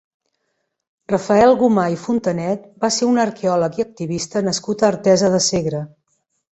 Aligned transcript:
Rafael 1.13 1.53
Gomà 1.59 1.83
i 1.97 2.01
Fontanet 2.07 2.65
va 2.87 2.93
ser 2.97 3.11
un 3.13 3.23
arqueòleg 3.27 3.81
i 3.83 3.89
activista 3.89 4.47
nascut 4.51 4.89
a 4.89 4.93
Artesa 4.93 5.35
de 5.39 5.47
Segre. 5.55 5.89